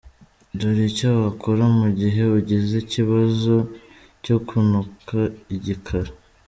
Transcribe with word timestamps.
Dore 0.57 0.83
icyo 0.91 1.09
wakora 1.23 1.63
mu 1.79 1.87
gihe 1.99 2.21
ugize 2.37 2.73
ikibazo 2.83 3.55
cyo 4.23 4.37
kunuka 4.47 5.17
igikara:. 5.55 6.11